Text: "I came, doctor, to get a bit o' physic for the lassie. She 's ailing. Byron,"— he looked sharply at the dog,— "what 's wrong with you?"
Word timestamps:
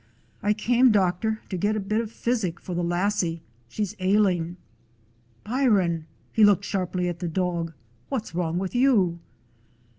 "I 0.41 0.53
came, 0.53 0.91
doctor, 0.91 1.41
to 1.49 1.57
get 1.57 1.75
a 1.75 1.79
bit 1.79 2.01
o' 2.01 2.07
physic 2.07 2.59
for 2.59 2.73
the 2.73 2.81
lassie. 2.83 3.43
She 3.69 3.85
's 3.85 3.95
ailing. 3.99 4.57
Byron,"— 5.43 6.07
he 6.33 6.43
looked 6.43 6.65
sharply 6.65 7.07
at 7.07 7.19
the 7.19 7.27
dog,— 7.27 7.73
"what 8.09 8.25
's 8.25 8.33
wrong 8.33 8.57
with 8.57 8.73
you?" 8.73 9.19